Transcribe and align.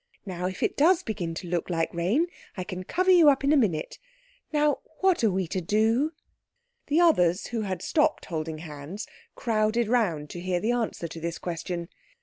"Now 0.25 0.47
if 0.47 0.63
it 0.63 0.75
does 0.75 1.03
begin 1.03 1.35
to 1.35 1.47
look 1.47 1.69
like 1.69 1.93
rain, 1.93 2.25
I 2.57 2.63
can 2.63 2.83
cover 2.83 3.11
you 3.11 3.29
up 3.29 3.43
in 3.43 3.53
a 3.53 3.55
minute. 3.55 3.99
Now 4.51 4.79
what 5.01 5.23
are 5.23 5.29
we 5.29 5.47
to 5.49 5.61
do?" 5.61 6.13
The 6.87 6.99
others 6.99 7.45
who 7.53 7.61
had 7.61 7.83
stopped 7.83 8.25
holding 8.25 8.57
hands 8.57 9.05
crowded 9.35 9.87
round 9.87 10.31
to 10.31 10.39
hear 10.39 10.59
the 10.59 10.71
answer 10.71 11.07
to 11.07 11.19
this 11.19 11.37
question. 11.37 11.87